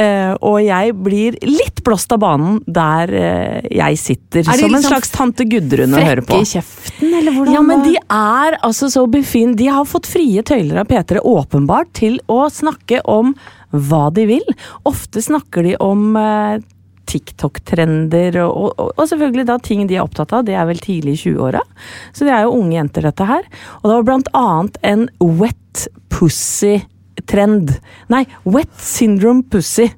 [0.00, 4.44] eh, og jeg blir litt blåst av banen der uh, jeg sitter.
[4.46, 6.38] Som liksom Som en slags tante Gudrun å høre på.
[6.38, 7.54] Frekke i kjeften, eller hvordan?
[7.56, 9.56] Ja, men de er altså så befin...
[9.58, 13.34] De har fått frie tøyler av P3 åpenbart til å snakke om
[13.72, 14.54] hva de vil.
[14.88, 16.60] Ofte snakker de om uh,
[17.08, 20.46] TikTok-trender og, og, og selvfølgelig da ting de er opptatt av.
[20.46, 21.62] Det er vel tidlig i 20-åra.
[22.14, 23.46] Så de er jo unge jenter, dette her.
[23.80, 26.88] Og det var blant annet en wet pussy-trend.
[28.12, 29.90] Nei, wet syndrome pussy.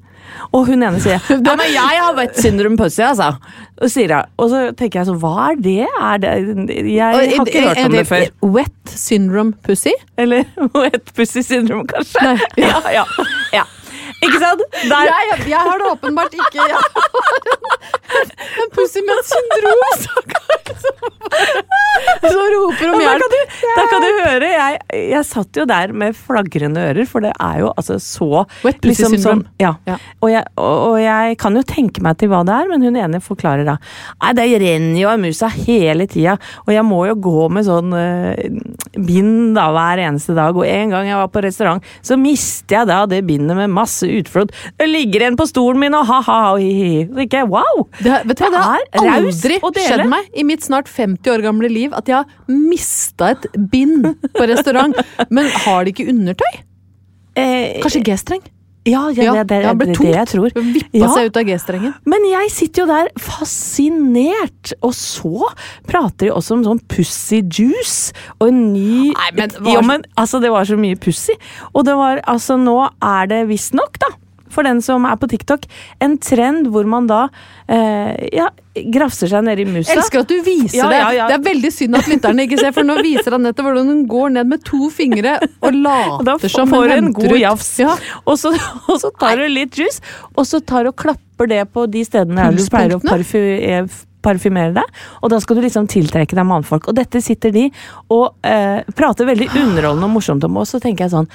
[0.55, 3.35] Og hun ene sier ja, men jeg har wet syndrome pussy, altså.
[3.79, 5.77] Og, sier jeg, og så tenker jeg så hva er det?
[5.85, 6.33] Er det
[6.89, 8.27] jeg har ikke hørt om det før.
[8.57, 9.93] Wet syndrome pussy?
[10.17, 10.45] Eller
[10.81, 12.23] wet pussy syndrome, kanskje.
[12.23, 12.37] Nei.
[12.65, 13.05] Ja, ja,
[13.55, 13.65] ja.
[14.23, 14.61] Ikke sant?
[14.85, 16.63] Jeg, jeg har det åpenbart ikke.
[16.65, 16.85] Jeg har
[18.15, 18.31] en,
[18.63, 20.43] en pussy med et syndrom, stakkar!
[22.25, 23.01] Som roper om hjelp.
[23.01, 23.21] da hjelp.
[23.21, 23.39] kan du,
[23.75, 24.79] da kan du høre, jeg,
[25.11, 28.27] jeg satt jo der med flagrende ører, for det er jo altså så
[28.65, 29.23] Wet pussy syndrome.
[29.23, 29.71] sånn- ja.
[29.89, 29.97] Ja.
[30.21, 32.99] Og, jeg, og, og jeg kan jo tenke meg til hva det er, men hun
[32.99, 33.77] ene forklarer da
[34.21, 37.93] Nei, det renner jo av musa hele tida, og jeg må jo gå med sånn
[37.93, 38.33] uh,
[38.95, 40.55] bind da hver eneste dag.
[40.57, 44.04] Og en gang jeg var på restaurant, så mister jeg da det bindet med masse
[44.09, 44.51] utflod.
[44.79, 47.05] Det ligger en på stolen min, og ha-ha, hi-hi.
[47.11, 47.85] Så ikke jeg, Wow!
[48.01, 51.31] Det, har- vet du det har Det er aldri skjedd meg i mitt snart 50
[51.35, 54.95] år gamle liv at jeg har mista et bind på restaurant.
[55.35, 56.53] Men har de ikke undertøy?
[57.35, 58.43] Eh, Kanskje G-streng?
[58.85, 60.51] Ja, ja, det, det, ja, det, det, jeg tror.
[60.53, 61.07] Vippa Ja.
[61.09, 61.93] seg ut av G-strengen.
[62.05, 65.49] Men jeg sitter jo der fascinert, og så
[65.89, 69.71] prater de også om sånn pussy juice og en ny Nei, men var...
[69.73, 71.33] Jo, men altså, det var så mye pussy.
[71.73, 74.11] Og det var altså Nå er det visstnok, da,
[74.55, 75.67] for den som er på TikTok,
[76.03, 77.25] en trend hvor man da
[77.67, 78.49] eh, ja,
[78.95, 79.91] grafser seg nedi musa.
[79.91, 81.01] Jeg elsker at du viser Ja, det.
[81.01, 81.27] ja, ja.
[81.31, 84.33] Det er veldig synd at lytterne ikke ser, for nå viser Anette hvordan hun går
[84.39, 85.77] ned med to fingre og Og
[86.25, 87.71] da later som får hun du en henter god jafs.
[87.83, 87.93] Ja.
[88.25, 88.55] Og, så,
[88.91, 90.01] og så tar hun litt juice,
[90.35, 94.03] og så tar hun klapper det på de stedene der du pleier å parfymere eh,
[94.25, 95.01] parfymere deg.
[95.21, 96.89] Og da skal du liksom tiltrekke deg mannfolk.
[96.89, 97.67] Og dette sitter de
[98.13, 100.57] og eh, prater veldig underholdende og morsomt om.
[100.61, 101.29] Og så tenker jeg sånn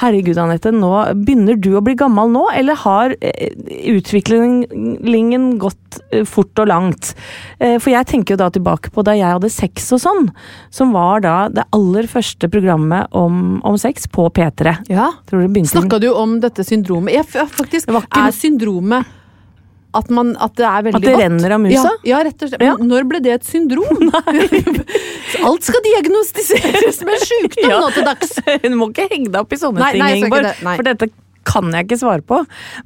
[0.00, 3.52] Herregud, Anette, nå begynner du å bli gammel nå, eller har eh,
[3.92, 7.12] utviklingen gått eh, fort og langt?
[7.58, 10.28] Eh, for jeg tenker jo da tilbake på da jeg hadde sex og sånn,
[10.72, 14.78] som var da det aller første programmet om, om sex på P3.
[14.92, 15.10] Ja.
[15.30, 17.18] Tror Snakka du om dette syndromet?
[17.18, 19.18] Jeg, faktisk er syndromet
[19.92, 21.02] at, man, at det er veldig godt.
[21.02, 21.22] At det godt.
[21.24, 21.82] renner av musa?
[21.82, 22.64] Ja, ja rett og slett.
[22.64, 22.76] Ja.
[22.80, 24.12] Når ble det et syndrom?
[25.48, 27.80] Alt skal diagnostiseres med sjukdom Ja.
[27.82, 28.32] nå til dags!
[28.64, 30.50] Hun må ikke henge deg opp i sånne Nei, ting, nei, Ingeborg.
[30.64, 31.10] For dette
[31.48, 32.40] kan jeg ikke svare på.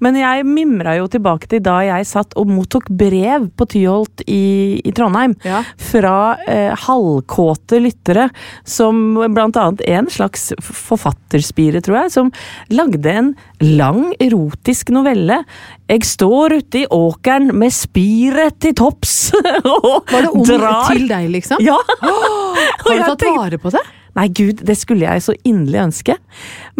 [0.04, 4.80] Men jeg mimra jo tilbake til da jeg satt og mottok brev på Tyholt i,
[4.80, 5.36] i Trondheim.
[5.46, 5.62] Ja.
[5.90, 6.16] Fra
[6.48, 8.28] eh, halvkåte lyttere,
[8.66, 12.32] som blant annet en slags forfatterspire, tror jeg, som
[12.72, 15.42] lagde en lang erotisk novelle.
[15.90, 20.10] Jeg står ute i åkeren med spiret til topps og drar.
[20.12, 21.62] Var det om drar til deg, liksom?
[21.64, 21.78] Ja!
[22.86, 23.84] Har du tatt vare på det?
[24.16, 26.16] Nei, gud, det skulle jeg så inderlig ønske.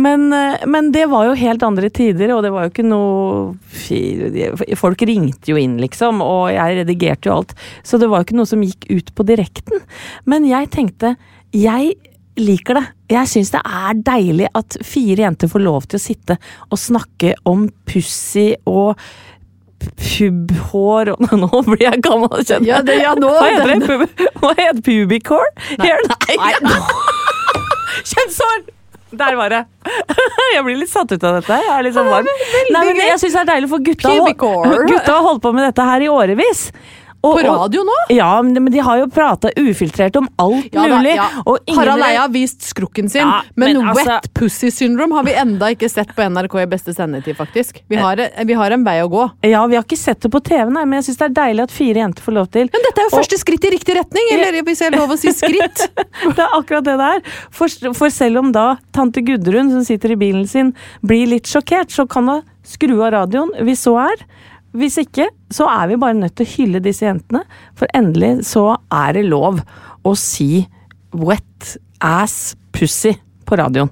[0.01, 3.55] Men, eh, men, det var jo helt andre tider, og det var jo ikke noe
[4.79, 7.55] Folk ringte jo inn, liksom, og jeg redigerte jo alt.
[7.87, 9.85] Så det var jo ikke noe som gikk ut på direkten.
[10.25, 11.17] Men jeg tenkte
[11.55, 11.95] Jeg
[12.37, 12.85] liker det.
[13.13, 16.37] Jeg syns det er deilig at fire jenter får lov til å sitte
[16.69, 19.01] og snakke om pussy og
[19.97, 24.31] pubhår og Nå blir jeg gammel, kjenner Ja, det, ja, nå, Hva heter det?
[24.41, 25.53] Hva heter pubicore?
[25.79, 25.93] Nei.
[26.67, 27.13] Nei.
[28.07, 28.67] Kjønnshår!
[29.17, 29.61] Der var det.
[30.57, 31.59] Jeg blir litt satt ut av dette.
[31.63, 32.27] Jeg er litt sånn varm.
[32.75, 34.13] Nei, men jeg syns det er deilig, for gutta,
[34.91, 36.65] gutta har holdt på med dette her i årevis.
[37.27, 37.97] Og, på radio nå?
[38.15, 41.17] Ja, men de har jo prata ufiltrert om alt ja, mulig.
[41.19, 41.77] Da, ja.
[41.77, 45.35] Harald Eia har vist skrukken sin, ja, men, men altså, wet pussy syndrome har vi
[45.39, 47.83] enda ikke sett på NRK i beste sendetid, faktisk.
[47.91, 49.27] Vi har, vi har, en vei å gå.
[49.47, 51.67] Ja, vi har ikke sett det på TV, nei, men jeg syns det er deilig
[51.67, 53.99] at fire jenter får lov til Men dette er jo og, første skritt i riktig
[53.99, 55.87] retning, eller hvis jeg har lov å si skritt?
[56.37, 57.25] det er akkurat det det er.
[57.55, 60.75] For, for selv om da tante Gudrun, som sitter i bilen sin,
[61.07, 64.27] blir litt sjokkert, så kan hun skru av radioen hvis så er.
[64.77, 67.47] Hvis ikke, så er vi bare nødt til å hylle disse jentene,
[67.79, 69.63] for endelig så er det lov
[70.05, 70.67] å si
[71.17, 73.15] wet ass pussy
[73.49, 73.89] på radioen.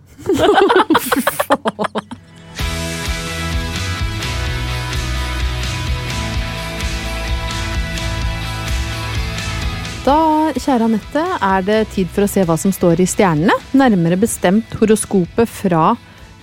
[10.04, 13.54] Da, kjære Anette, er det tid for å se hva som står i stjernene.
[13.72, 15.94] Nærmere bestemt horoskopet fra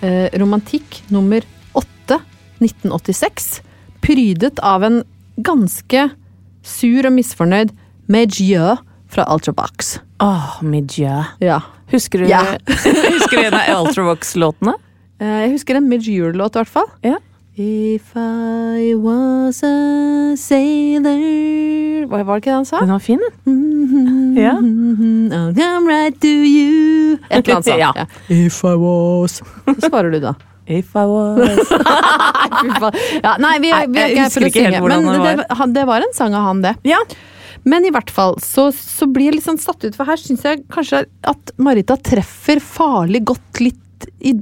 [0.01, 1.45] eh, Romantikk nummer
[1.77, 2.17] 8
[2.58, 3.60] 1986
[4.02, 5.02] prydet av en
[5.42, 6.10] ganske
[6.66, 7.74] sur og misfornøyd
[8.12, 8.76] Medjø
[9.12, 9.98] fra Ultravox.
[10.22, 11.24] Åh, oh, Medjø.
[11.44, 11.62] Ja.
[11.92, 12.44] Husker du, ja.
[12.68, 14.78] husker du en av Ultravox-låtene?
[15.22, 16.90] Eh, jeg husker en Medjø-låt, i hvert fall.
[17.06, 17.18] Ja.
[17.62, 22.80] If I was a sailor Var det ikke det han sa?
[22.80, 23.54] Den var fin, den.
[23.54, 24.54] Mm -hmm, ja.
[24.56, 27.20] I'll come right to you.
[27.30, 27.80] Et eller annet sånt.
[27.86, 27.92] ja.
[27.96, 28.06] ja.
[28.30, 30.34] If I was Så svarer du da.
[30.72, 31.72] If I was
[33.26, 34.82] ja, Nei, vi, vi er ikke her for å synge.
[34.88, 35.36] Men det,
[35.76, 36.76] det, var en sang av han, det.
[36.88, 37.00] Ja.
[37.68, 40.46] Men i hvert fall så, så blir jeg litt sånn satt ut, for her syns
[40.48, 43.80] jeg kanskje at Marita treffer farlig godt litt
[44.20, 44.34] i,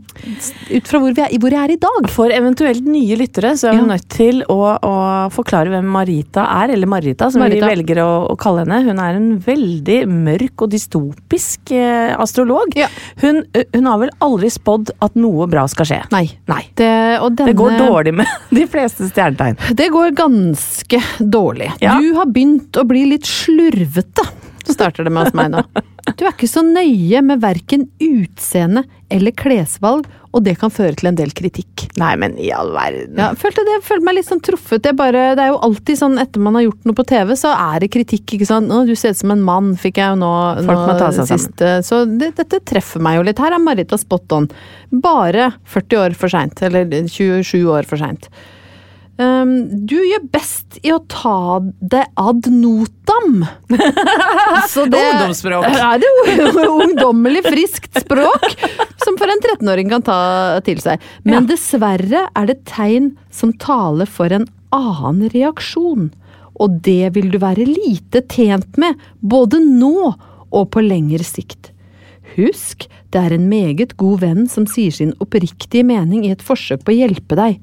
[0.76, 2.08] ut fra hvor, er, hvor, jeg er i dag.
[2.12, 3.88] For eventuelt nye lyttere så er vi ja.
[3.94, 4.96] nødt til å, å,
[5.34, 7.68] forklare hvem Marita er, eller Marita, som Marita.
[7.68, 8.82] vi velger å, å, kalle henne.
[8.88, 12.76] Hun er en veldig mørk og dystopisk eh, astrolog.
[12.80, 12.90] Ja.
[13.24, 16.02] Hun, hun, har vel aldri spådd at noe bra skal skje.
[16.16, 16.26] Nei.
[16.52, 16.62] Nei.
[16.74, 19.60] Det, denne, det, går dårlig med de fleste stjernetegn.
[19.80, 21.72] Det går ganske dårlig.
[21.84, 21.98] Ja.
[22.00, 24.28] Du har begynt å bli litt slurvete
[24.74, 25.64] starter det med hos meg nå.
[26.18, 31.10] Du er ikke så nøye med verken utseende eller klesvalg, og det kan føre til
[31.10, 31.88] en del kritikk.
[31.98, 33.18] Nei, men i all verden.
[33.18, 34.84] Ja, følte det, følte meg litt sånn truffet.
[34.86, 37.54] Det, bare, det er jo alltid sånn etter man har gjort noe på TV, så
[37.56, 38.70] er det kritikk, ikke sant.
[38.70, 40.34] Å, du ser ut som en mann, fikk jeg jo nå,
[40.70, 41.72] Folk må seg siste.
[41.80, 41.88] Sammen.
[41.90, 43.42] Så det, dette treffer meg jo litt.
[43.42, 44.48] Her er Marita spot on.
[44.94, 48.30] Bare 40 år for seint, eller 27 år for seint.
[49.20, 49.50] Um,
[49.84, 53.42] du gjør best i å ta det ad notam.
[54.72, 55.66] Så det Ungdomsspråk.
[55.68, 56.12] er det
[56.86, 58.46] ungdommelig friskt språk
[59.04, 60.20] som for en 13-åring kan ta
[60.64, 61.04] til seg.
[61.28, 61.50] Men ja.
[61.52, 66.14] dessverre er det tegn som taler for en annen reaksjon.
[66.60, 70.14] Og det vil du være lite tjent med, både nå
[70.50, 71.74] og på lengre sikt.
[72.38, 76.86] Husk, det er en meget god venn som sier sin oppriktige mening i et forsøk
[76.86, 77.60] på å hjelpe deg.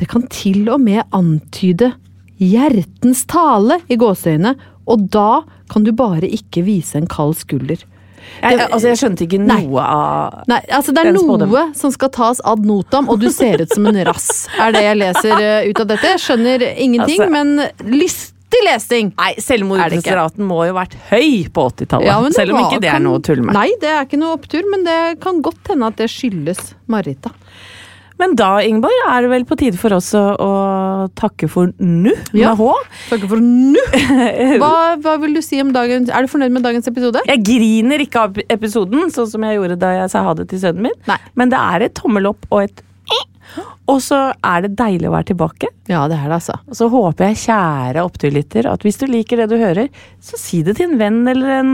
[0.00, 1.92] Det kan til og med antyde
[2.40, 4.54] hjertens tale i gåseøynene,
[4.88, 7.82] og da kan du bare ikke vise en kald skulder.
[8.40, 12.10] Jeg, altså, jeg skjønte ikke noe nei, av Nei, altså Det er noe som skal
[12.14, 14.46] tas ad notam, og du ser ut som en rass.
[14.60, 16.12] Er det jeg leser uh, ut av dette.
[16.14, 19.12] Jeg skjønner ingenting, altså, men lystig lesing!
[19.20, 22.08] Nei, selvmordsraten må jo ha vært høy på 80-tallet.
[22.08, 23.56] Ja, selv om ikke det er noe tull med.
[23.56, 27.34] Nei, det er ikke noe opptur, men det kan godt hende at det skyldes Marita.
[28.20, 30.50] Men da, Ingeborg, er det vel på tide for oss å, å
[31.16, 32.52] takke for nu, ja.
[32.52, 32.74] med H.
[33.08, 33.80] Takke for nu!
[34.60, 37.22] Hva, hva, vil du si om dagens Er du fornøyd med dagens episode?
[37.28, 40.60] Jeg griner ikke av episoden, sånn som jeg gjorde da jeg sa ha det til
[40.62, 40.96] sønnen min.
[41.08, 41.16] Nei.
[41.38, 42.84] Men det er et tommel opp og et
[43.90, 45.70] og så er det deilig å være tilbake.
[45.90, 46.58] Ja, det er det altså.
[46.70, 49.88] Og så håper jeg, kjære oppturlytter, at hvis du liker det du hører,
[50.22, 51.72] så si det til en venn eller en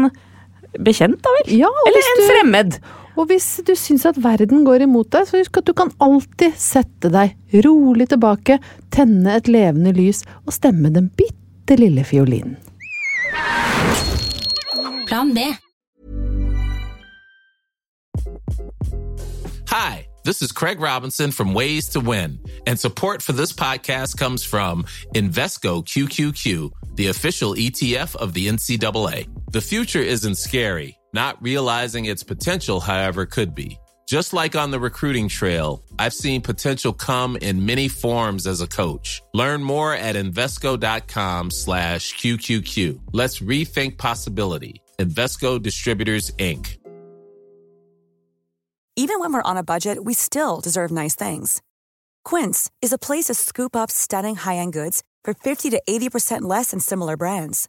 [0.87, 1.51] bekjent, da vel?
[1.65, 2.29] Ja, eller en du...
[2.31, 2.79] fremmed.
[3.17, 6.57] Og hvis du syns at verden går imot deg, så husk at du kan alltid
[6.61, 7.33] sette deg
[7.65, 8.59] rolig tilbake,
[8.93, 12.59] tenne et levende lys og stemme den bitte lille fiolinen.
[15.07, 15.47] Plan B.
[19.71, 24.45] Hi, this is Craig Robinson from Ways to Win, and support for this podcast comes
[24.45, 29.27] from Invesco QQQ, the official ETF of the NCAA.
[29.53, 33.79] The future isn't scary not realizing its potential, however, could be.
[34.07, 38.69] Just like on the recruiting trail, I've seen potential come in many forms as a
[38.69, 39.21] coach.
[39.35, 43.01] Learn more at Invesco.com slash QQQ.
[43.13, 44.81] Let's rethink possibility.
[45.01, 46.77] Investco Distributors, Inc.
[48.95, 51.61] Even when we're on a budget, we still deserve nice things.
[52.25, 56.71] Quince is a place to scoop up stunning high-end goods for 50 to 80% less
[56.71, 57.69] than similar brands.